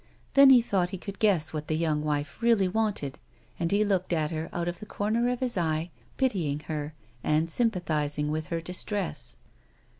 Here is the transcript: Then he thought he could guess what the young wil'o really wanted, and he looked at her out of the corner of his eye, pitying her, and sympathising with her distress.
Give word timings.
Then 0.33 0.49
he 0.49 0.63
thought 0.63 0.89
he 0.89 0.97
could 0.97 1.19
guess 1.19 1.53
what 1.53 1.67
the 1.67 1.75
young 1.77 2.01
wil'o 2.01 2.25
really 2.41 2.67
wanted, 2.67 3.19
and 3.59 3.71
he 3.71 3.85
looked 3.85 4.11
at 4.11 4.31
her 4.31 4.49
out 4.51 4.67
of 4.67 4.79
the 4.79 4.87
corner 4.87 5.29
of 5.29 5.41
his 5.41 5.59
eye, 5.59 5.91
pitying 6.17 6.61
her, 6.61 6.95
and 7.23 7.51
sympathising 7.51 8.31
with 8.31 8.47
her 8.47 8.61
distress. 8.61 9.35